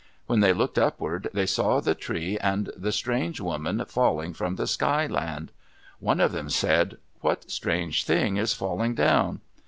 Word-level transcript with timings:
When 0.25 0.39
they 0.39 0.51
looked 0.51 0.79
upward, 0.79 1.29
they 1.31 1.45
saw 1.45 1.79
the 1.79 1.93
tree 1.93 2.35
and 2.39 2.71
the 2.75 2.91
strange 2.91 3.39
woman 3.39 3.85
falling 3.85 4.33
from 4.33 4.55
the 4.55 4.65
Sky 4.65 5.05
Land. 5.05 5.51
One 5.99 6.19
of 6.19 6.31
them 6.31 6.49
said, 6.49 6.97
"What 7.19 7.51
strange 7.51 8.03
thing 8.05 8.37
is 8.37 8.51
falling 8.51 8.95
down?" 8.95 9.41